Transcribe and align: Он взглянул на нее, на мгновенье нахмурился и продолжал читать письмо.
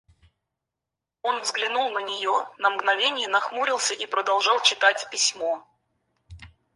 Он 1.21 1.39
взглянул 1.41 1.91
на 1.91 2.01
нее, 2.01 2.47
на 2.57 2.71
мгновенье 2.71 3.27
нахмурился 3.27 3.93
и 3.93 4.07
продолжал 4.07 4.59
читать 4.63 5.07
письмо. 5.11 5.63